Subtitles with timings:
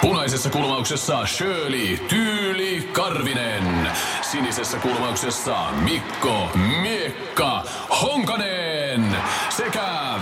[0.00, 3.90] Punaisessa kulmauksessa Shirley Tyyli Karvinen.
[4.22, 6.50] Sinisessä kulmauksessa Mikko
[6.82, 7.62] Miekka
[8.02, 9.16] Honkanen.
[9.48, 10.14] Sekä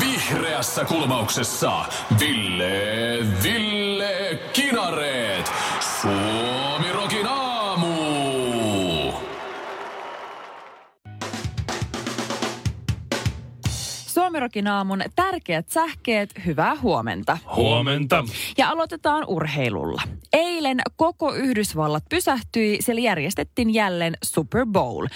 [0.00, 1.72] vihreässä kulmauksessa
[2.20, 5.52] Ville Ville Kinareet.
[6.00, 6.43] Suomi
[14.34, 17.38] Suomirokin aamun tärkeät sähkeet, hyvää huomenta.
[17.56, 18.24] Huomenta.
[18.58, 20.02] Ja aloitetaan urheilulla.
[20.32, 25.06] Eilen koko Yhdysvallat pysähtyi, siellä järjestettiin jälleen Super Bowl.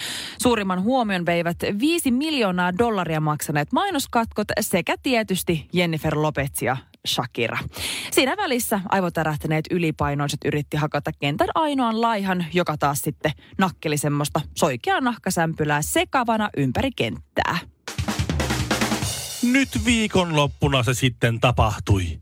[0.42, 7.58] Suurimman huomion veivät 5 miljoonaa dollaria maksaneet mainoskatkot sekä tietysti Jennifer Lopez ja Shakira.
[8.10, 15.00] Siinä välissä aivotärähtäneet ylipainoiset yritti hakata kentän ainoan laihan, joka taas sitten nakkeli semmoista soikeaa
[15.00, 17.58] nahkasämpylää sekavana ympäri kenttää.
[19.42, 22.20] Nyt viikonloppuna se sitten tapahtui.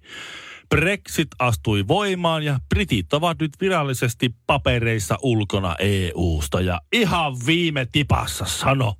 [0.69, 6.61] Brexit astui voimaan ja britit ovat nyt virallisesti papereissa ulkona EU-sta.
[6.61, 8.95] Ja ihan viime tipassa sano.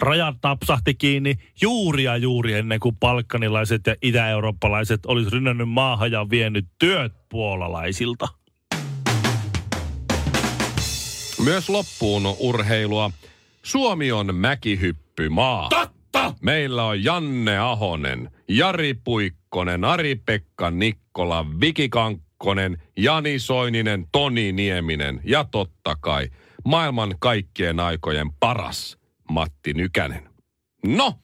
[0.00, 6.30] Rajat napsahti kiinni juuri ja juuri ennen kuin palkkanilaiset ja itä-eurooppalaiset olisi rynnännyt maahan ja
[6.30, 8.28] vienyt työt puolalaisilta.
[11.44, 13.10] Myös loppuun urheilua.
[13.62, 15.68] Suomi on mäkihyppymaa.
[15.68, 15.85] Totta!
[16.42, 25.44] Meillä on Janne Ahonen, Jari Puikkonen, Ari-Pekka Nikkola, Viki Kankkonen, Jani Soininen, Toni Nieminen ja
[25.44, 26.28] totta kai
[26.64, 28.98] maailman kaikkien aikojen paras
[29.30, 30.28] Matti Nykänen.
[30.86, 31.14] No,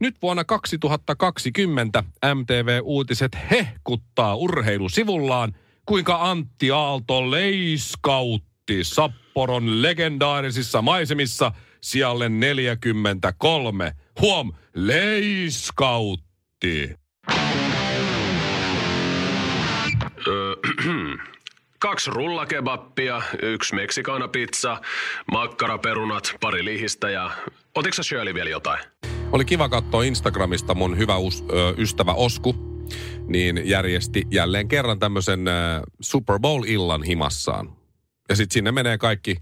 [0.00, 2.04] nyt vuonna 2020
[2.34, 11.52] MTV Uutiset hehkuttaa urheilusivullaan, kuinka Antti Aalto leiskautti Sapporon legendaarisissa maisemissa
[11.86, 13.92] sijalle 43.
[14.20, 16.20] Huom, leiskautti.
[21.78, 24.80] Kaksi rullakebappia, yksi meksikaanapizza,
[25.32, 27.30] makkaraperunat, pari lihistä ja...
[27.74, 28.84] Otitko Shirley vielä jotain?
[29.32, 32.54] Oli kiva katsoa Instagramista mun hyvä us, ö, ystävä Osku,
[33.26, 35.40] niin järjesti jälleen kerran tämmöisen
[36.00, 37.76] Super Bowl-illan himassaan.
[38.28, 39.36] Ja sitten sinne menee kaikki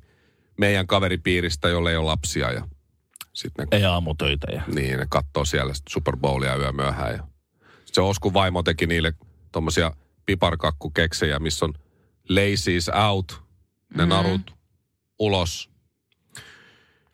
[0.58, 2.68] meidän kaveripiiristä, jolle ei ole lapsia ja
[3.32, 4.62] sitten ne, Ei aamutöitä ja...
[4.74, 7.12] niin, ne katsoo siellä sit Super Bowlia yö myöhään.
[7.12, 7.24] Ja
[7.84, 9.12] sit se Osku vaimo teki niille
[9.52, 9.92] tommosia
[10.26, 11.74] piparkakkukeksejä, missä on
[12.28, 13.42] laces out,
[13.96, 14.08] ne mm.
[14.08, 14.54] narut
[15.18, 15.73] ulos.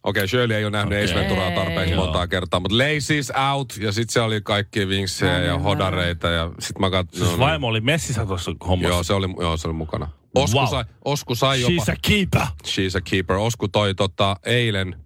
[0.02, 1.04] Okei, okay, Shirley ei ole nähnyt okay.
[1.04, 2.04] Ace Venturaa tarpeeksi Joo.
[2.04, 6.80] montaa kertaa, mutta laces out ja sitten se oli kaikki vinksejä ja hodareita ja sitten
[6.80, 7.26] mä katsoin.
[7.26, 8.94] Siis vaimo oli messissä tuossa hommassa.
[8.94, 10.08] Joo, se oli, joo, se oli mukana.
[10.34, 10.68] Osku, Wow.
[10.68, 11.72] sai, Osku sai jopa...
[11.82, 12.42] She's a keeper.
[12.66, 13.36] She's a keeper.
[13.36, 14.96] Osku toi tota, eilen,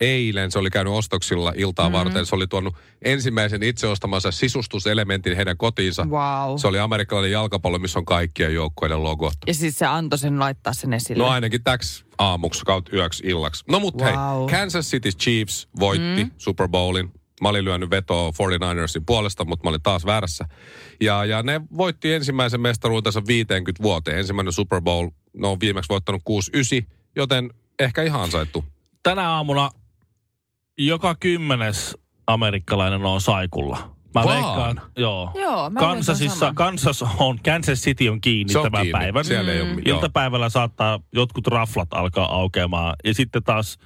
[0.00, 1.98] eilen se oli käynyt ostoksilla iltaa mm-hmm.
[1.98, 2.26] varten.
[2.26, 6.04] Se oli tuonut ensimmäisen itse ostamansa sisustuselementin heidän kotiinsa.
[6.04, 6.56] Wow.
[6.56, 9.34] Se oli amerikkalainen jalkapallo, missä on kaikkien joukkueiden logot.
[9.46, 11.24] Ja siis se antoi sen laittaa sen esille.
[11.24, 13.64] No ainakin täksi aamuksi kautta yöksi illaksi.
[13.70, 14.50] No mutta Wow.
[14.50, 16.30] hei, Kansas City Chiefs voitti mm.
[16.38, 17.12] Super Bowlin.
[17.40, 20.44] Mä olin lyönyt vetoa 49ersin puolesta, mutta mä olin taas väärässä.
[21.00, 24.18] Ja, ja ne voitti ensimmäisen mestaruutensa 50 vuoteen.
[24.18, 26.22] Ensimmäinen Super Bowl, ne on viimeksi voittanut
[26.86, 28.64] 6-9, joten ehkä ihan ansaittu.
[29.02, 29.70] Tänä aamuna
[30.78, 31.96] joka kymmenes
[32.26, 33.94] amerikkalainen on saikulla.
[34.14, 34.28] Mä Vaan?
[34.28, 35.30] veikkaan, joo.
[35.34, 36.52] Joo, mä Kansasissa.
[36.54, 38.98] Kansas on, Kansas City on kiinni Se on tämän kiinni.
[38.98, 39.24] päivän.
[39.24, 39.82] Siellä ei ole, Mm.
[39.84, 42.96] Iltapäivällä saattaa jotkut raflat alkaa aukeamaan.
[43.04, 43.78] Ja sitten taas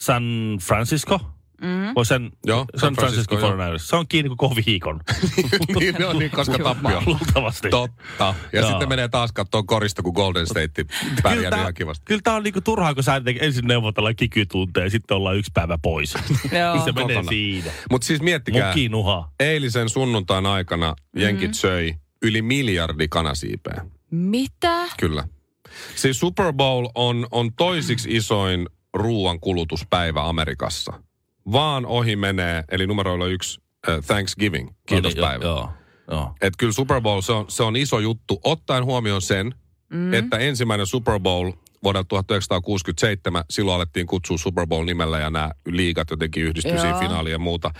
[0.00, 0.24] San
[0.62, 1.20] Francisco,
[1.62, 1.92] Mm.
[1.94, 3.74] voi sen, Joo, San San Francisco, Francisco, joo.
[3.76, 3.82] 49ers.
[3.82, 5.00] Se on kiinni koko viikon.
[5.78, 7.02] niin, ne on niin, koska tappio.
[7.06, 7.70] Luultavasti.
[7.70, 8.34] Totta.
[8.52, 8.70] Ja Joo.
[8.70, 10.84] sitten menee taas katsoa korista, kun Golden State
[11.22, 12.04] pärjää niin ihan kivasti.
[12.04, 15.78] Kyllä tää on niinku turhaa, kun sä ensin neuvotellaan kikytunteja ja sitten ollaan yksi päivä
[15.82, 16.14] pois.
[16.52, 16.78] Joo.
[16.84, 17.28] se menee Kotona.
[17.28, 17.70] siinä.
[17.90, 19.30] Mutta siis miettikää, Mukinuha.
[19.40, 23.84] eilisen sunnuntain aikana jenkit söi yli miljardi kanasiipeä.
[24.10, 24.86] Mitä?
[24.98, 25.28] Kyllä.
[25.94, 31.02] Siis Super Bowl on, on toisiksi isoin ruoan kulutuspäivä Amerikassa.
[31.52, 35.44] Vaan ohi menee, eli numeroilla yksi uh, Thanksgiving, kiitospäivä.
[35.44, 35.72] Joo, joo,
[36.10, 36.34] joo.
[36.40, 39.54] Et kyllä Super Bowl, se on, se on iso juttu, ottaen huomioon sen,
[39.92, 40.14] mm.
[40.14, 41.52] että ensimmäinen Super Bowl
[41.82, 46.80] vuodelta 1967, silloin alettiin kutsua Super Bowl nimellä ja nämä liigat jotenkin yhdistyi Joo.
[46.80, 47.70] siihen finaaliin ja muuta.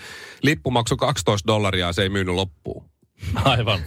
[0.42, 2.84] Lippu maksoi 12 dollaria ja se ei myynyt loppuun.
[3.44, 3.78] Aivan.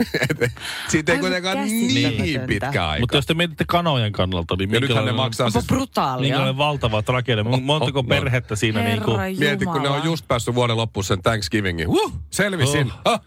[0.87, 2.99] Siitä ei Aivan kuitenkaan niin pitkä aika.
[2.99, 5.67] Mutta jos te mietitte kanojen kannalta, niin ja nythän ne minkälainen- maksaa Onpa siis...
[5.67, 6.21] brutaalia.
[6.21, 7.43] Minkälainen valtava tragedia.
[7.47, 8.09] Oh, Montako oh, no.
[8.09, 9.39] perhettä siinä Herra niinku...
[9.39, 11.87] Mieti, kun ne on just päässyt vuoden loppuun sen Thanksgivingin.
[11.87, 12.91] Huh, selvisin.
[13.05, 13.13] Oh.
[13.13, 13.19] Oh.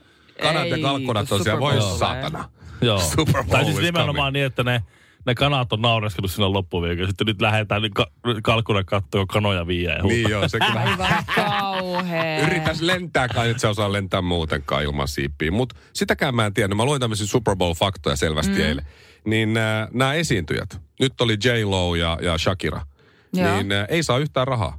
[0.43, 1.61] Kanat ja kalkkunat kun on siellä.
[1.61, 2.49] Voi saatana.
[2.81, 2.99] Joo.
[2.99, 4.33] Super Bowl tai siis is nimenomaan coming.
[4.33, 4.83] niin, että ne,
[5.27, 7.09] ne kanat on naureskellut siinä loppuviikolla.
[7.09, 8.11] Sitten nyt lähdetään niin ka-
[8.43, 10.81] kalkkuna kattoon kanoja viiä ja Niin joo, se kyllä.
[10.81, 12.47] Aivan kauhea.
[12.47, 15.51] Yritäs lentää kai, että se osaa lentää muutenkaan ilman siipiä.
[15.51, 16.75] Mutta sitäkään mä en tiedä.
[16.75, 18.61] Mä luin tämmöisiä Super Bowl-faktoja selvästi mm.
[18.61, 18.87] eilen.
[19.25, 22.87] Niin äh, nämä esiintyjät, nyt oli J-Lo ja, ja Shakira,
[23.33, 23.57] Joo.
[23.57, 24.79] niin äh, ei saa yhtään rahaa.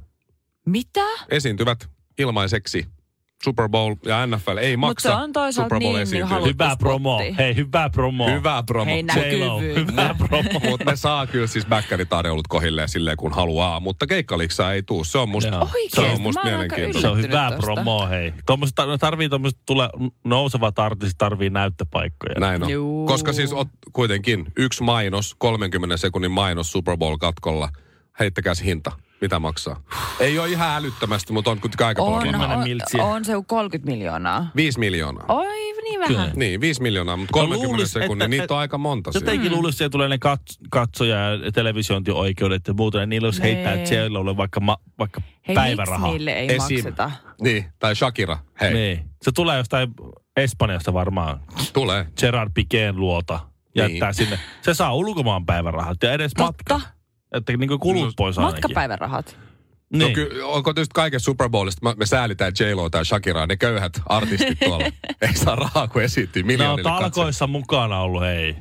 [0.66, 1.04] Mitä?
[1.28, 1.88] Esiintyvät
[2.18, 2.86] ilmaiseksi.
[3.44, 6.76] Super Bowl ja NFL ei Mutta maksa se on toisaalta Super Bowl niin haluttu Hyvä
[6.78, 7.18] promo.
[7.38, 8.26] Hei, hyvä promo.
[8.30, 8.90] Hyvä promo.
[8.90, 9.88] Hei, nä- J-Lo, Näkyvyys.
[9.88, 10.60] hyvä promo.
[10.70, 15.04] Mutta ne saa kyllä siis bäkkäritarjoulut kohilleen silleen kun haluaa, mutta keikkaliksaa ei tuu.
[15.04, 17.00] Se on musta, se on musta mielenkiintoista.
[17.00, 17.62] Se on hyvä tosta.
[17.62, 18.32] promo, hei.
[18.46, 19.90] Tuommoiset tar- tarvii tuommoiset tule,
[20.24, 22.40] nousevat artistit tarvii näyttöpaikkoja.
[22.40, 22.70] Näin on.
[22.70, 23.06] Juu.
[23.06, 27.68] Koska siis ot, kuitenkin yksi mainos, 30 sekunnin mainos Super Bowl-katkolla,
[28.20, 28.92] heittäkää se hinta.
[29.24, 29.80] Mitä maksaa?
[30.20, 33.04] Ei ole ihan älyttömästi, mutta on kuitenkin aika paljon On, on, miltsiä.
[33.04, 34.50] on se 30 miljoonaa.
[34.56, 35.24] Viisi miljoonaa.
[35.28, 35.46] Oi,
[35.82, 36.16] niin vähän.
[36.16, 36.30] Kyllä.
[36.36, 39.26] Niin, viisi miljoonaa, mutta No 30 luulis, sekunnin, että- niitä on aika monta siellä.
[39.26, 39.54] Jotenkin mm.
[39.56, 43.54] luulisi, että tulee ne kat- katsoja- ja televisiointioikeudet ja muuta, ja niillä olisi Nee.
[43.54, 43.74] heittää
[44.04, 46.06] J-Lolle vaikka, ma- vaikka Hei, päiväraha.
[46.08, 46.74] niille ei Esim.
[46.76, 47.10] makseta?
[47.40, 48.38] Niin, tai Shakira.
[48.60, 49.04] Hei, Niin.
[49.22, 49.88] Se tulee jostain
[50.36, 51.40] Espanjasta varmaan.
[51.72, 52.06] tulee.
[52.20, 53.40] Gerard Piquén luota.
[53.76, 54.14] Jättää Niin.
[54.14, 54.38] sinne.
[54.62, 56.74] Se saa ulkomaan päivärahat ja edes Totta.
[56.74, 56.88] matka.
[57.34, 58.54] Että niinku kulut pois ainakin.
[58.54, 59.36] Matkapäivärahat.
[59.92, 60.00] Niin.
[60.08, 64.00] No ky- onko tietysti kaiken Super Bowlista, me- me säälitään J-Lo tai Shakiraa, ne köyhät
[64.06, 64.84] artistit tuolla.
[65.20, 68.56] ei saa rahaa, kun esiintyy ne on miljoonille talkoissa mukana ollut, hei.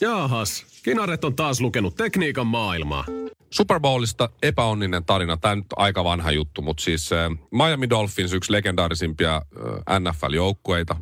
[0.00, 3.04] Jaahas, Kinaret on taas lukenut tekniikan maailmaa.
[3.50, 5.36] Super Bowlista epäonninen tarina.
[5.36, 10.96] Tämä nyt aika vanha juttu, mutta siis äh, Miami Dolphins yksi legendaarisimpia äh, NFL-joukkueita.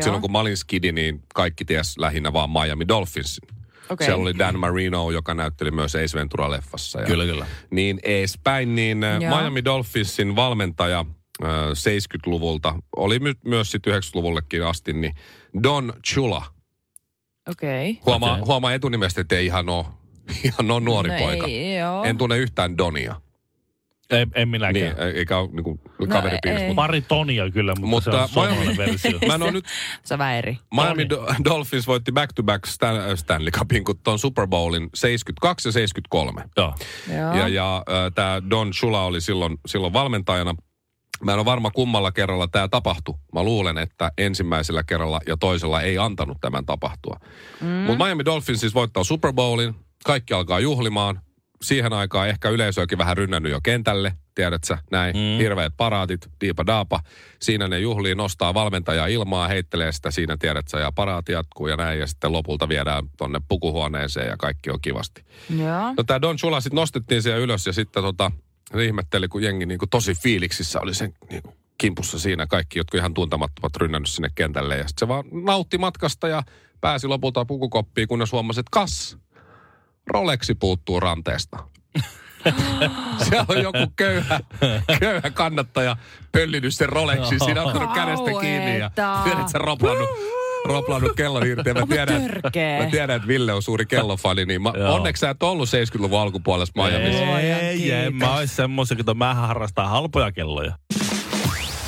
[0.00, 3.48] Silloin kun mä olin skidi, niin kaikki ties lähinnä vaan Miami Dolphinsin.
[3.90, 4.04] Okei.
[4.04, 7.00] Siellä oli Dan Marino, joka näytteli myös Ace Ventura-leffassa.
[7.00, 7.46] Ja Kyllä, kyllä.
[7.70, 9.38] Niin eespäin, niin äh, Joo.
[9.38, 11.04] Miami Dolphinsin valmentaja
[11.44, 15.14] äh, 70-luvulta, oli my- myös sitten 90-luvullekin asti, niin
[15.62, 16.44] Don Chula.
[17.48, 17.90] Okei.
[17.90, 18.02] Okay.
[18.06, 18.44] Huomaa, Okei.
[18.46, 19.84] huomaa etunimestä, että ei ihan ole,
[20.44, 21.46] ihan ole nuori no poika.
[21.46, 22.04] Ei, joo.
[22.04, 23.20] En tunne yhtään Donia.
[24.10, 24.74] Ei, en minäkään.
[24.74, 26.62] Niin, Niin, eikä ole niinku kaveripiirissä.
[26.64, 26.68] ei.
[26.68, 29.18] mutta Pari tonia kyllä, mutta, Mutta se on Miami- suomalainen versio.
[29.26, 29.64] Mä en ole nyt,
[30.04, 30.58] Se on vähän eri.
[30.74, 36.44] Miami Do- Dolphins voitti back-to-back Stan- Stanley Cupin, kun tuon Super Bowlin 72 ja 73.
[36.56, 36.74] Joo.
[37.16, 37.34] Joo.
[37.36, 40.54] Ja, ja äh, tämä Don Shula oli silloin, silloin valmentajana.
[41.24, 43.14] Mä en ole varma kummalla kerralla tämä tapahtui.
[43.34, 47.16] Mä luulen, että ensimmäisellä kerralla ja toisella ei antanut tämän tapahtua.
[47.60, 47.66] Mm.
[47.68, 49.74] Mutta Miami Dolphins siis voittaa Super Bowlin.
[50.04, 51.20] Kaikki alkaa juhlimaan.
[51.62, 54.12] Siihen aikaan ehkä yleisöäkin vähän rynnännyt jo kentälle.
[54.34, 55.16] Tiedät sä, näin.
[55.16, 55.38] Mm.
[55.38, 57.00] Hirveät paraatit, diipa daapa.
[57.40, 61.76] Siinä ne juhlii, nostaa valmentajaa ilmaa, heittelee sitä siinä, tiedät sä, ja paraati jatkuu ja
[61.76, 62.00] näin.
[62.00, 65.24] Ja sitten lopulta viedään tonne pukuhuoneeseen ja kaikki on kivasti.
[65.58, 65.94] Joo.
[65.96, 68.30] No tämä Don Chula sitten nostettiin siellä ylös ja sitten tota,
[68.74, 72.46] ne ihmetteli, kun jengi niinku tosi fiiliksissä oli sen niinku kimpussa siinä.
[72.46, 74.76] Kaikki, jotka ihan tuntemattomat rynnännyt sinne kentälle.
[74.76, 76.42] Ja sitten se vaan nautti matkasta ja
[76.80, 79.18] pääsi lopulta pukukoppiin, kunnes huomasi, että kas,
[80.06, 81.56] Rolexi puuttuu ranteesta.
[83.24, 84.40] Siellä on joku köyhä,
[85.00, 85.96] köyhä kannattaja
[86.32, 87.40] pöllinyt sen Rolexin.
[87.44, 88.90] Siinä on ottanut kädestä kiinni ja
[89.24, 90.08] tiedät, sä roplannut,
[90.64, 91.74] roplannut kellon irti.
[91.74, 92.82] Mä tiedän, törkeä.
[92.84, 94.94] mä tiedän, että Ville on suuri kellofani, niin mä, Joo.
[94.94, 97.40] onneksi sä et ollut 70-luvun alkupuolessa Miamiissa.
[97.40, 98.14] Ei, ei, kiitos.
[98.14, 100.72] mä ois semmoisen, kun mä harrastaa halpoja kelloja.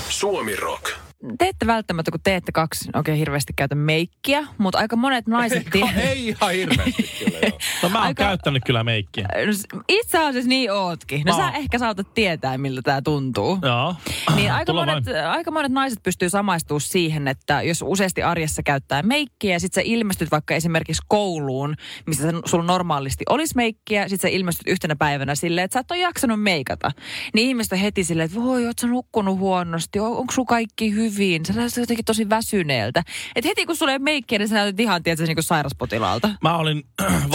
[0.08, 1.01] Suomi Rock.
[1.38, 5.66] Te ette välttämättä, kun teette kaksi, oikein hirveästi käytä meikkiä, mutta aika monet naiset...
[5.72, 7.58] tie- Ei ihan hirveästi kyllä joo.
[7.82, 9.28] No mä oon Aika- käyttänyt kyllä meikkiä.
[9.46, 11.22] No s- Itse asiassa niin ootkin.
[11.26, 13.58] No Mä sä ehkä saatat tietää, miltä tämä tuntuu.
[13.62, 13.94] Joo.
[14.36, 19.02] Niin aika Tulla monet, aika monet naiset pystyy samaistumaan siihen, että jos useasti arjessa käyttää
[19.02, 21.74] meikkiä ja sit sä ilmestyt vaikka esimerkiksi kouluun,
[22.06, 25.98] missä sulla normaalisti olisi meikkiä, sit sä ilmestyt yhtenä päivänä silleen, että sä et ole
[26.00, 26.90] jaksanut meikata.
[27.34, 30.94] Niin ihmiset on heti silleen, että voi, oot sä nukkunut huonosti, on, onko sulla kaikki
[30.94, 31.11] hyvin,
[31.46, 33.02] sä näytät jotenkin tosi väsyneeltä.
[33.36, 36.30] Et heti kun sulla ei meikkiä, niin sä näytät ihan, tietysti, niin kuin sairaspotilaalta.
[36.42, 36.82] Mä olin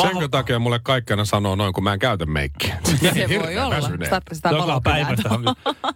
[0.01, 2.77] Senkö takia mulle kaikkena sanoo noin, kun mä en käytä meikkiä.
[2.85, 3.81] Se voi olla.
[3.81, 5.15] Sitä, sitä joka päivä.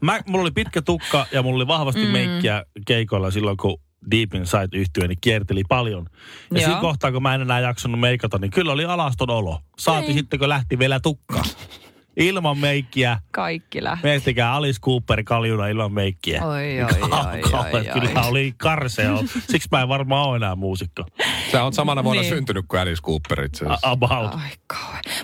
[0.01, 2.11] Mä, mulla oli pitkä tukka ja mulla oli vahvasti mm.
[2.11, 3.77] meikkiä keikoilla silloin, kun
[4.11, 6.05] Deep Inside yhtye, niin kierteli paljon.
[6.11, 6.65] Ja Joo.
[6.65, 9.59] siinä kohtaa, kun mä en enää jaksanut meikata, niin kyllä oli alaston olo.
[9.79, 10.17] Saati Niin.
[10.17, 11.43] sitten, kun lähti vielä tukka.
[12.27, 13.19] Ilman meikkiä.
[13.31, 14.11] Kaikki lähtee.
[14.11, 16.45] Miettikää Alice Cooper kaljuna ilman meikkiä.
[16.45, 16.89] Oi, oi,
[17.73, 17.85] oi.
[17.93, 19.17] Kyllä oli karsea.
[19.49, 21.05] Siksi mä en varmaan ole enää muusikko.
[21.51, 22.33] Sä oot samana vuonna Niin.
[22.33, 23.89] syntynyt kuin Alice Cooper itse asiassa.
[23.89, 24.31] About.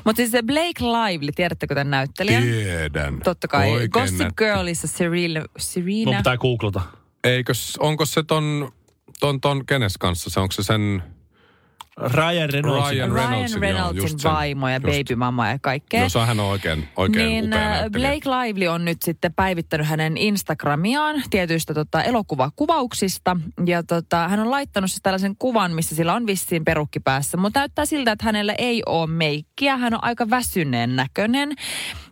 [0.04, 2.44] Mutta siis se Blake Lively, tiedättekö tämän näyttelijän?
[2.44, 3.20] Tiedän.
[3.24, 3.72] Totta kai.
[3.72, 4.34] Oikein Gossip nätti.
[4.38, 6.82] Girlissa Serena, Serena pitää googlata.
[7.24, 8.72] Eikös, onko se ton
[9.20, 10.30] ton, ton kenes kanssa?
[10.30, 11.04] Se onko se sen...
[11.98, 12.92] Ryan Reynolds.
[12.92, 14.98] Ryan Ryan Reynoldsin, Reynoldsin, joo, vaimo ja Just.
[14.98, 16.04] baby mama ja kaikkea.
[16.04, 17.90] No se hän on oikein, oikein niin upea äh.
[17.92, 23.38] Blake Lively on nyt sitten päivittänyt hänen Instagramiaan tietyistä tota, elokuvakuvauksista.
[23.66, 27.38] Ja tota, hän on laittanut siis tällaisen kuvan, missä sillä on vissiin perukki päässä.
[27.38, 29.78] Mutta näyttää siltä, että hänellä ei ole meikkiä.
[29.78, 31.56] Hän on aika väsyneen näköinen.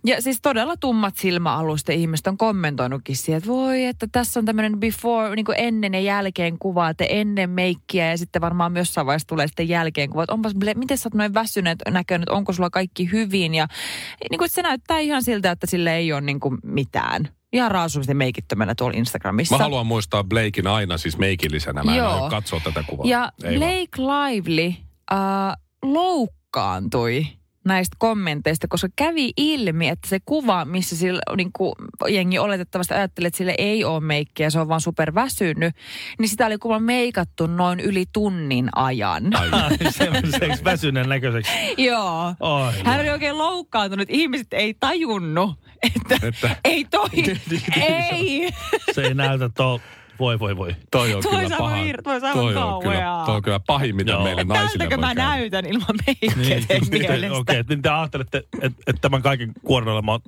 [0.05, 4.79] Ja siis todella tummat silmäalusta ihmiset on kommentoinutkin siihen, että voi, että tässä on tämmöinen
[4.79, 9.27] before, niin kuin ennen ja jälkeen kuva, että ennen meikkiä ja sitten varmaan jossain vaiheessa
[9.27, 10.23] tulee sitten jälkeen kuva.
[10.23, 13.67] Että onpas, Ble- miten sä oot noin väsyneet näköinen, onko sulla kaikki hyvin ja
[14.31, 17.29] niin kuin se näyttää ihan siltä, että sille ei ole niin kuin mitään.
[17.53, 19.57] Ihan raasumisesti meikittömänä tuolla Instagramissa.
[19.57, 21.83] Mä haluan muistaa Blakein aina siis meikillisenä.
[21.83, 22.11] Mä en Joo.
[22.11, 23.07] aio katsoa tätä kuvaa.
[23.07, 23.69] Ja Ei vaan.
[23.69, 24.73] Blake Lively
[25.13, 25.17] äh,
[25.83, 27.27] loukkaantui
[27.65, 31.73] näistä kommenteista, koska kävi ilmi, että se kuva, missä sillä, niin kuin,
[32.09, 35.75] jengi oletettavasti ajattelee, että sille ei ole meikkiä, se on vaan superväsynyt,
[36.19, 39.23] niin sitä oli kuva meikattu noin yli tunnin ajan.
[39.35, 39.49] Ai,
[39.89, 41.51] semmoiseksi väsyneen näköiseksi.
[41.77, 42.35] Joo.
[42.39, 44.09] Oi, Hän oli oikein loukkaantunut.
[44.09, 47.09] Ihmiset ei tajunnut, että, Että- ei toi,
[48.11, 48.49] ei.
[48.91, 49.79] Se ei näytä tuo...
[50.19, 50.75] Voi, voi, voi.
[50.91, 51.75] Toi on Toi kyllä paha.
[51.75, 54.23] ir- toi toi, on kyllä, toi on kyllä pahin, mitä Joo.
[54.23, 55.29] meille naisille Tältäkö voi mä käydä.
[55.29, 57.37] näytän ilman meikkiä Niin, just, mielestä?
[57.37, 60.21] Okei, okay, te ajattelette, että, että, että tämän kaiken kuorella mä oon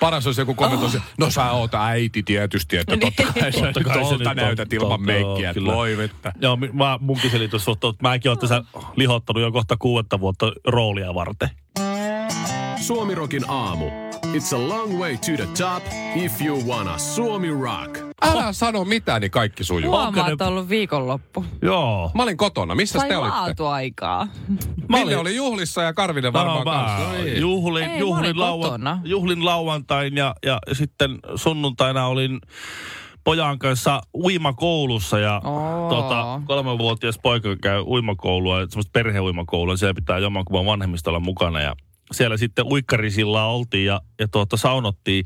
[0.00, 3.88] Paras olisi joku kommentoisi, no sä oot äiti tietysti, että totta kai sä Totta nyt
[3.88, 6.32] kai se tolta näytät ilman totta, meikkiä, että voi vettä.
[6.40, 8.64] Joo, mä, munkin selitys on, että mäkin oon tässä
[8.96, 11.48] lihottanut jo kohta kuudetta vuotta roolia varten.
[12.80, 13.86] Suomirokin aamu.
[14.26, 15.82] It's a long way to the top
[16.16, 18.05] if you wanna Suomi rock.
[18.22, 19.90] Älä sano mitään, niin kaikki sujuu.
[19.92, 21.44] Huomaa, että on ollut viikonloppu.
[21.62, 22.10] Joo.
[22.14, 22.74] Mä olin kotona.
[22.74, 23.36] Missä te olitte?
[23.38, 24.28] laatuaikaa.
[24.88, 27.12] Mä Ville olin- oli juhlissa ja Karvinen varmaan Mä- kanssa.
[27.18, 27.40] No niin.
[27.40, 32.40] Juhlin, Ei, juhlin, lauan, juhlin lauantain ja, ja sitten sunnuntaina olin
[33.24, 35.88] pojan kanssa uimakoulussa ja Oo.
[35.88, 41.74] tota, kolmenvuotias poika käy uimakoulua, semmoista perheuimakoulua, siellä pitää jommankumman vanhemmista olla mukana ja
[42.12, 45.24] siellä sitten uikkarisilla oltiin ja, ja tuota, saunottiin.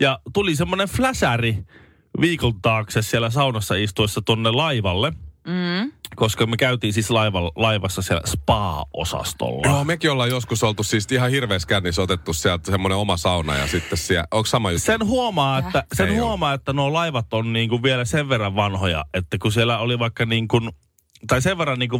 [0.00, 1.58] Ja tuli semmoinen fläsäri
[2.20, 5.12] viikon taakse siellä saunassa istuessa tonne laivalle,
[5.46, 5.92] Mm.
[6.16, 9.68] koska me käytiin siis laivalla, laivassa siellä spa-osastolla.
[9.68, 13.66] Joo, mekin ollaan joskus oltu siis ihan hirveässä kännissä otettu sieltä semmoinen oma sauna ja
[13.66, 14.86] sitten siellä, onko sama juttu?
[14.86, 19.04] Sen huomaa, että, sen Ei huomaa, että nuo laivat on niinku vielä sen verran vanhoja,
[19.14, 20.70] että kun siellä oli vaikka niin kuin,
[21.26, 21.90] tai sen verran niin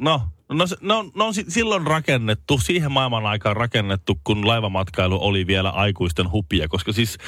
[0.00, 5.70] no, no, ne on si- silloin rakennettu, siihen maailman aikaan rakennettu, kun laivamatkailu oli vielä
[5.70, 7.18] aikuisten hupia, koska siis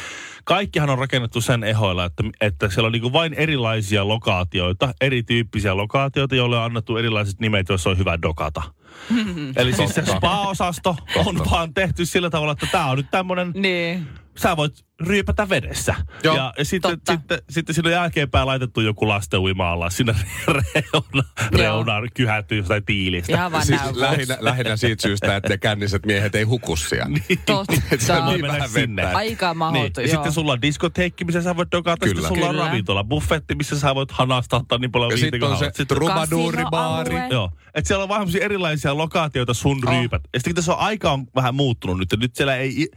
[0.45, 6.35] kaikkihan on rakennettu sen ehoilla, että, että siellä on niin vain erilaisia lokaatioita, erityyppisiä lokaatioita,
[6.37, 8.63] joille on annettu erilaiset nimet, joissa on hyvä dokata.
[9.57, 10.97] Eli siis se spa-osasto
[11.27, 14.07] on vaan tehty sillä tavalla, että tämä on nyt tämmöinen Niin.
[14.43, 15.95] Sä voit ryypätä vedessä.
[16.25, 17.13] Joo, ja, ja sitten, totta.
[17.13, 20.15] sitten, sitten siinä on jälkeenpäin laitettu joku lasten uima sinne
[20.47, 23.33] reuna, reunaan kyhätty jostain tiilistä.
[23.33, 27.19] Ihan vaan Siis lähinnä, lähinnä siitä syystä, että ne känniset miehet ei huku siellä.
[27.47, 27.73] Totta.
[27.99, 29.03] Se on niin vähän sinne.
[29.03, 29.17] vettä.
[29.19, 29.59] Aika Niin.
[29.59, 30.15] mahdoton, Ja joo.
[30.17, 32.07] sitten sulla on diskoteekki, missä sä voit dokata.
[32.07, 32.29] Sitten Kyllä.
[32.29, 32.67] sulla on Kyllä.
[32.67, 35.65] ravintola, buffetti, missä sä voit hanastaa niin paljon Ja viitä sitten on se.
[35.65, 37.15] Sitten, trubaduuribaari.
[37.31, 37.51] Joo.
[37.75, 39.93] Että siellä on vähän erilaisia lokaatioita sun Oh.
[39.93, 40.23] ryypät.
[40.35, 42.89] Ja sitten tässä on aika on vähän muuttunut nyt, ja nyt siellä ei,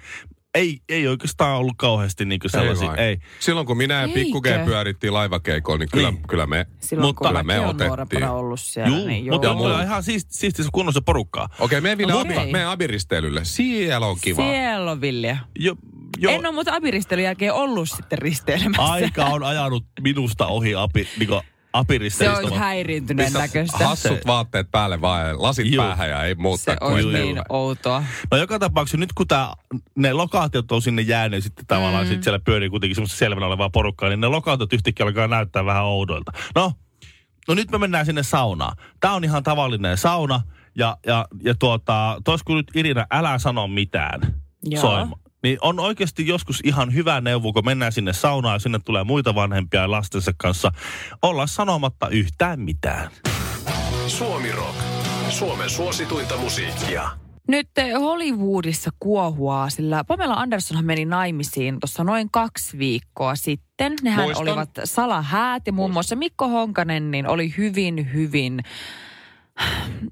[0.56, 2.88] ei, ei oikeastaan ollut kauheasti niinku sellaisia.
[2.88, 3.00] vai?
[3.00, 3.18] Ei.
[3.39, 6.27] Silloin kun minä ja Pikku G pyörittiin laivakeikoilla, niin kyllä, Niin.
[6.27, 6.65] kyllä me...
[6.79, 7.88] Silloin Mutta kun kyllä me otettiin.
[7.88, 8.98] nuorempana ollut siellä.
[8.98, 9.34] Juu, niin joo.
[9.36, 11.50] mutta on ihan siisti, siistissä kunnossa porukkaa.
[11.60, 12.38] Okei, me Ville Okei.
[12.38, 13.46] abi, me abiristeilylle.
[13.46, 14.41] Siellä on kiva.
[14.41, 15.38] Siellä on Vilja.
[15.60, 15.75] Jo,
[16.20, 18.84] jo, En ole muuten abiristelyn jälkeen ollut sitten risteilemässä.
[18.84, 21.08] aika on ajanut minusta ohi api,
[21.89, 23.88] niinku Se on häiriintyneen näköistä.
[23.88, 25.83] hassut vaatteet päälle vaan ja lasit Juu.
[25.83, 27.45] päähän ja ei muuta Se on kuin niin eteenpäin.
[27.49, 28.03] outoa.
[28.31, 29.53] No joka tapauksessa nyt kun tää,
[29.95, 32.09] ne lokaatiot on sinne jäänyt sitten tavallaan mm.
[32.09, 35.83] sit siellä pyörii kuitenkin semmoista selvänä olevaa porukkaa, niin ne lokaatiot yhtäkkiä alkaa näyttää vähän
[35.83, 36.31] oudoilta.
[36.55, 36.73] No,
[37.47, 38.77] no nyt me mennään sinne saunaan.
[38.99, 40.41] Tää on ihan tavallinen sauna
[40.75, 44.21] ja, ja, ja tuota, tois kun nyt Irina, älä sano mitään
[44.63, 44.81] Joo.
[44.81, 45.19] soima.
[45.43, 49.36] Niin on oikeasti joskus ihan hyvä neuvo, kun mennään sinne saunaan ja sinne tulee muita
[49.36, 50.72] vanhempia ja lastensa kanssa,
[51.22, 53.12] olla sanomatta yhtään mitään.
[54.08, 54.75] Suomi rock.
[55.29, 57.10] Suomen suosituinta musiikkia.
[57.48, 57.69] Nyt
[58.00, 63.96] Hollywoodissa kuohuaa, sillä Pamela Andersonhan meni naimisiin tuossa noin kaksi viikkoa sitten.
[64.01, 64.48] Nehän Muistan.
[64.48, 68.60] olivat salahäät ja muun muassa Mikko Honkanen niin oli hyvin, hyvin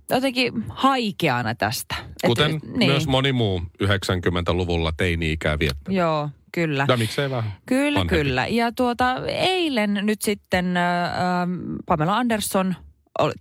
[0.09, 1.95] jotenkin haikeana tästä.
[2.23, 2.91] Et- Kuten niin.
[2.91, 5.97] myös moni muu 90-luvulla teini-ikää viettänyt.
[5.97, 6.85] Joo, kyllä.
[6.89, 8.15] Ja miksei vähän Kyllä, vanhempi.
[8.15, 8.47] kyllä.
[8.47, 11.03] Ja tuota, eilen nyt sitten äh,
[11.41, 11.51] ähm,
[11.85, 12.75] Pamela Anderson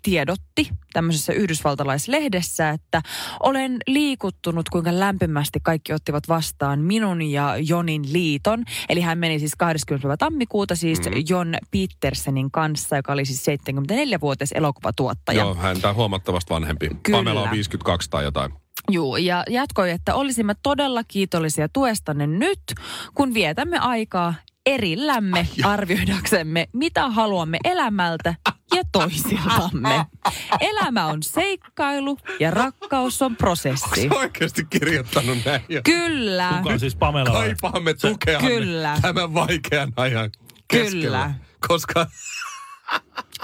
[0.02, 3.02] tiedotti tämmöisessä yhdysvaltalaislehdessä, että
[3.40, 8.64] olen liikuttunut, kuinka lämpimästi kaikki ottivat vastaan minun ja Jonin liiton.
[8.88, 10.02] Eli hän meni siis 20.
[10.02, 11.12] päivä tammikuuta siis mm.
[11.28, 15.40] John Petersenin kanssa, joka oli siis 74-vuotias elokuvatuottaja.
[15.40, 16.88] Joo, häntä on huomattavasti vanhempi.
[17.02, 17.18] Kyllä.
[17.18, 18.52] Pamela on 52 tai jotain.
[18.90, 22.61] Juu, ja jatkoi, että olisimme todella kiitollisia tuestanne nyt,
[23.14, 24.35] kun vietämme aikaa
[24.66, 28.35] erillämme arvioidaksemme, mitä haluamme elämältä
[28.76, 30.07] ja toisiltamme.
[30.61, 34.09] Elämä on seikkailu ja rakkaus on prosessi.
[34.14, 35.62] Oikeasti kirjoittanut näin.
[35.85, 38.99] Kyllä, Kuka siis Pamela kaipaamme tukea Kyllä.
[39.02, 40.31] tämän vaikean ajan
[40.69, 41.00] keskellä.
[41.00, 41.35] Kyllä.
[41.69, 42.07] Koska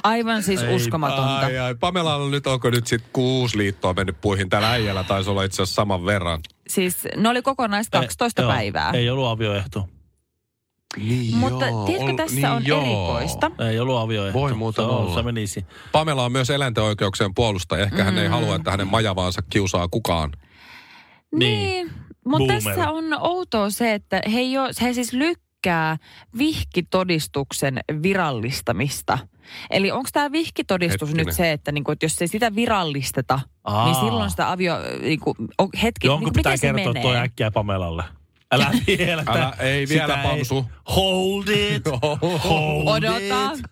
[0.02, 1.38] aivan siis Ei, uskomatonta.
[1.38, 4.48] ai, ai, Pamelalla nyt onko nyt sitten kuusi liittoa mennyt puihin.
[4.48, 6.40] Tällä äijällä taisi olla itse asiassa saman verran.
[6.68, 8.90] Siis ne oli kokonais 12 Ei, päivää.
[8.92, 9.88] Joo, ei ollut avioehto.
[10.96, 13.50] Niin Mutta tiedätkö, tässä on erikoista.
[13.70, 14.40] Ei ollut avioehto.
[14.40, 15.14] Voi muuten se, olla.
[15.14, 15.66] Se menisi.
[15.92, 17.84] Pamela on myös eläinten oikeuksien puolustaja.
[17.84, 18.04] Ehkä mm.
[18.04, 20.32] hän ei halua, että hänen majavaansa kiusaa kukaan.
[21.34, 21.90] Niin,
[22.24, 22.62] mutta Boomer.
[22.62, 25.12] tässä on outoa se, että he, ei ole, he siis
[25.62, 25.96] lykkää
[26.38, 29.18] vihkitodistuksen virallistamista.
[29.70, 31.26] Eli onko tämä vihkitodistus Hetkinen.
[31.26, 33.84] nyt se, että, niinku, että jos ei sitä virallisteta, Aa.
[33.84, 34.74] niin silloin sitä avio...
[35.02, 37.02] Niinku, on, hetki, Jonkun niinku, pitää kertoa menee?
[37.02, 38.04] tuo äkkiä Pamelalle.
[38.52, 39.22] Älä vielä.
[39.26, 40.64] Älä- ei vielä, Pamsu.
[40.96, 41.82] Hold it.
[42.44, 43.52] Hold Odota.
[43.54, 43.64] it.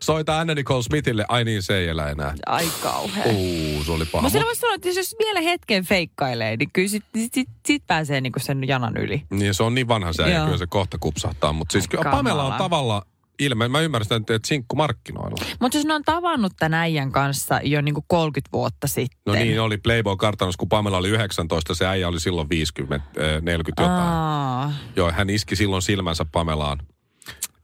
[0.00, 1.24] Soita Anna Nicole Smithille.
[1.28, 2.34] Ai niin, se ei elä enää.
[2.46, 3.24] Ai kauhea.
[3.32, 4.28] Uu, se oli paha.
[4.28, 8.20] Siinä voisi sanoa, että jos vielä hetken feikkailee, niin kyllä sit, sit, sit, sit pääsee
[8.20, 9.22] niinku sen janan yli.
[9.30, 10.44] Niin se on niin vanha se Joo.
[10.44, 11.52] kyllä se kohta kupsahtaa.
[11.52, 12.10] Mutta siis kyllä.
[12.10, 13.02] Pamela on tavalla
[13.38, 13.68] ilme.
[13.68, 15.44] Mä ymmärrän sitä, että sinkku markkinoilla.
[15.60, 19.18] Mutta jos ne on tavannut tämän äijän kanssa jo niinku 30 vuotta sitten.
[19.26, 23.42] No niin, oli Playboy kartanossa, kun Pamela oli 19, se äijä oli silloin 50, äh,
[23.42, 24.00] 40 jotain.
[24.00, 24.72] Aa.
[24.96, 26.78] Joo, hän iski silloin silmänsä Pamelaan.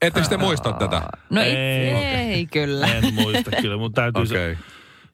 [0.03, 1.03] Ettekö te muista tätä?
[1.31, 1.57] No Ei.
[1.57, 1.95] ei,
[2.35, 2.87] ei kyllä.
[2.87, 4.35] En muista kyllä, mutta täytyy se...
[4.35, 4.53] Okei.
[4.53, 4.65] Okay.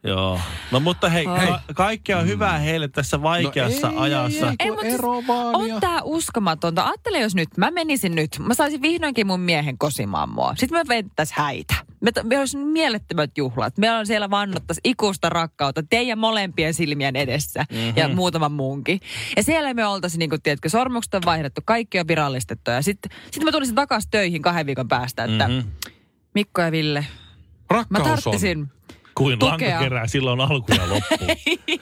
[0.05, 0.41] Joo.
[0.71, 1.47] No mutta hei, Ai.
[1.47, 4.47] ka- kaikkea hyvää heille tässä vaikeassa No ei, ajassa.
[4.47, 4.67] ei, ei.
[4.67, 6.85] Ei, mutta siis vaan on tää uskomatonta.
[6.85, 10.55] Ajattele, jos nyt mä menisin nyt, mä saisin vihdoinkin mun miehen kosimaan mua.
[10.57, 11.75] Sitten me venttäis häitä.
[12.01, 13.79] Me, t- me olisi mielettömät juhlat.
[13.79, 17.93] Meillä on siellä vannottais ikuista rakkautta teidän molempien silmien edessä mm-hmm.
[17.97, 19.01] ja muutaman muunkin.
[19.37, 22.71] Ja siellä me oltaisiin, niin kuin, tiedätkö, sormukset on vaihdettu, kaikki on virallistettu.
[22.71, 25.71] Ja sitten sit mä tulisin takaisin töihin kahden viikon päästä, että mm-hmm.
[26.35, 27.07] Mikko ja Ville, mä
[27.71, 28.23] Rakkaus on.
[28.23, 28.69] tarttisin
[29.15, 29.49] Kuin tukea.
[29.71, 31.25] lanka kerää silloin alku ja loppu.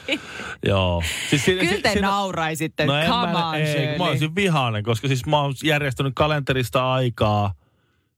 [0.67, 1.03] Joo.
[1.31, 2.87] Siis siinä- Kyllä te siinä- nauraisitte.
[2.87, 3.99] No Come mä, on, ei, Shirley.
[3.99, 7.55] mä olisin vihainen, koska siis mä oon järjestänyt kalenterista aikaa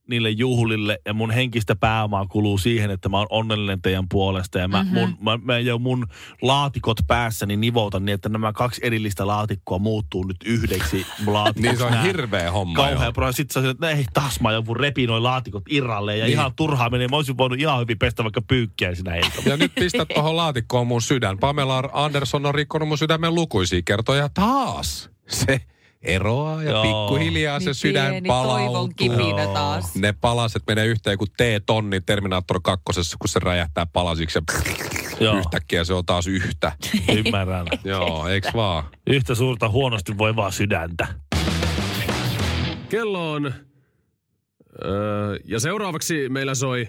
[0.08, 4.68] niille juhlille ja mun henkistä pääomaa kuluu siihen, että mä oon onnellinen teidän puolesta ja
[4.68, 4.94] mä, Mhm.
[4.94, 5.08] mm-hmm.
[5.08, 6.06] mun, mä, mä jo mun
[6.42, 11.62] laatikot päässäni nivoutan niin, että nämä kaksi erillistä laatikkoa muuttuu nyt yhdeksi laatikoksi.
[11.68, 12.74] Niin se on hirveä homma.
[12.76, 13.12] Kauhea joo.
[13.12, 13.32] pro.
[13.32, 16.32] Sitten sä että ei taas mä joku repi noin laatikot irralleen ja Niin.
[16.32, 17.08] ihan turhaa menee.
[17.08, 19.42] Mä olisin voinut ihan hyvin pestä vaikka pyykkiä sinä iltana.
[19.48, 21.38] Ja nyt pistät tuohon laatikkoon mun sydän.
[21.38, 25.10] Pamela Anderson on rikkonut mun sydämen lukuisia kertoja taas.
[25.28, 25.60] Se
[26.08, 26.82] eroaa ja Joo.
[26.82, 28.92] pikkuhiljaa se Niin sydän pieni palautuu.
[28.96, 29.94] kipinä taas.
[29.94, 32.84] Ne palaset menee yhteen kuin T-tonni Terminaattor 2,
[33.18, 34.42] kun se räjähtää palasiksi ja
[35.20, 35.38] Joo.
[35.38, 36.72] yhtäkkiä se on taas yhtä.
[37.26, 37.66] Ymmärrän.
[37.84, 38.84] Joo, eiks vaan?
[39.06, 41.06] Yhtä suurta huonosti voi vaan sydäntä.
[42.88, 43.54] Kello on...
[44.84, 46.88] Öö, ja seuraavaksi meillä soi